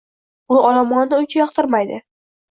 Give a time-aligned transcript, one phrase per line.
[0.53, 1.99] U olomonni uncha yoqtirmaydi.